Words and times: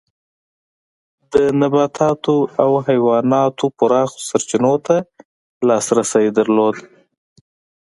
د 1.33 1.33
نباتاتو 1.61 2.35
او 2.63 2.71
حیواناتو 2.87 3.65
پراخو 3.77 4.19
سرچینو 4.29 4.73
ته 4.85 4.95
لاسرسی 5.67 6.25
درلود. 6.37 6.75